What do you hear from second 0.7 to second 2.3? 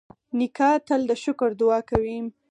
تل د شکر دعا کوي.